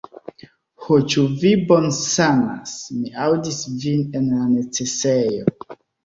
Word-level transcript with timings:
Ho, 0.85 0.95
ĉu 1.13 1.25
vi 1.41 1.49
bonsanas? 1.71 2.73
Mi 3.01 3.11
aŭdis 3.25 3.59
vin 3.83 4.01
en 4.21 4.25
la 4.39 4.47
necesejo! 4.55 5.55